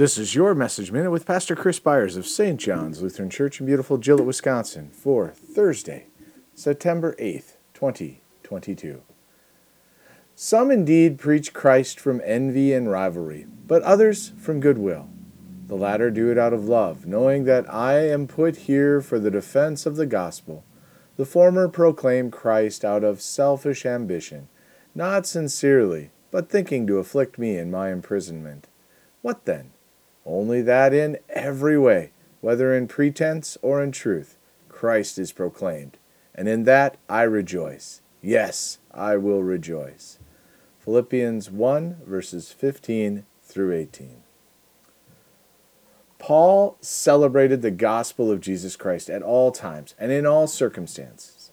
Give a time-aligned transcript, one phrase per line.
[0.00, 2.58] This is your Message Minute with Pastor Chris Byers of St.
[2.58, 6.06] John's Lutheran Church in beautiful Gillett, Wisconsin for Thursday,
[6.54, 9.02] September 8th, 2022.
[10.34, 15.10] Some indeed preach Christ from envy and rivalry, but others from goodwill.
[15.66, 19.30] The latter do it out of love, knowing that I am put here for the
[19.30, 20.64] defense of the gospel.
[21.18, 24.48] The former proclaim Christ out of selfish ambition,
[24.94, 28.66] not sincerely, but thinking to afflict me in my imprisonment.
[29.20, 29.72] What then?
[30.30, 35.98] Only that in every way, whether in pretense or in truth, Christ is proclaimed,
[36.36, 38.00] and in that I rejoice.
[38.22, 40.20] Yes, I will rejoice.
[40.78, 44.22] Philippians 1, verses 15 through 18.
[46.20, 51.50] Paul celebrated the gospel of Jesus Christ at all times and in all circumstances.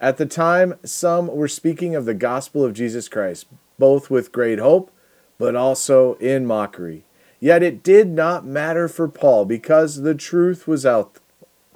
[0.00, 4.60] At the time, some were speaking of the gospel of Jesus Christ, both with great
[4.60, 4.92] hope,
[5.36, 7.04] but also in mockery
[7.40, 11.18] Yet it did not matter for Paul because the truth was out,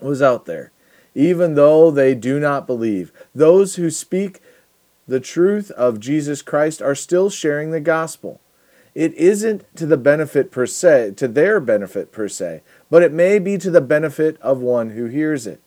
[0.01, 0.71] was out there.
[1.15, 4.41] Even though they do not believe, those who speak
[5.09, 8.41] the truth of Jesus Christ are still sharing the gospel.
[8.95, 13.39] It isn't to the benefit per se, to their benefit per se, but it may
[13.39, 15.61] be to the benefit of one who hears it.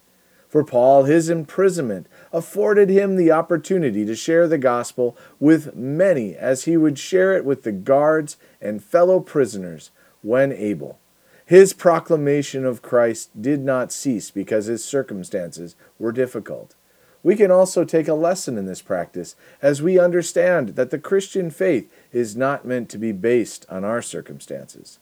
[0.58, 6.64] For Paul, his imprisonment afforded him the opportunity to share the gospel with many as
[6.64, 9.92] he would share it with the guards and fellow prisoners
[10.24, 10.98] when able.
[11.46, 16.74] His proclamation of Christ did not cease because his circumstances were difficult.
[17.22, 21.52] We can also take a lesson in this practice as we understand that the Christian
[21.52, 24.98] faith is not meant to be based on our circumstances.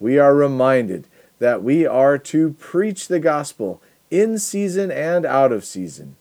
[0.00, 1.06] We are reminded
[1.38, 3.80] that we are to preach the gospel
[4.10, 6.16] in season and out of season.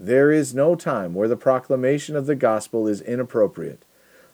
[0.00, 3.84] There is no time where the proclamation of the gospel is inappropriate.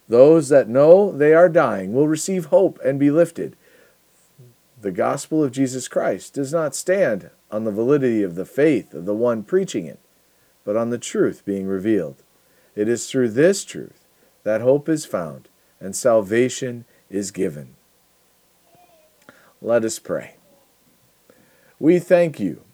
[0.09, 3.56] Those that know they are dying will receive hope and be lifted.
[4.81, 9.06] The gospel of Jesus Christ does not stand on the validity of the faith of
[9.06, 9.98] the one preaching it,
[10.65, 12.22] but on the truth being revealed.
[12.76, 14.04] It is through this truth
[14.42, 15.48] that hope is found
[15.81, 17.76] and salvation is given.
[19.62, 20.36] Let us pray.
[21.78, 22.63] We thank you